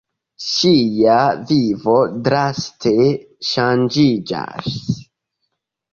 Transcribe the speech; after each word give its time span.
Ŝia 0.51 1.17
vivo 1.51 1.95
draste 2.29 2.95
ŝanĝiĝas. 3.51 4.83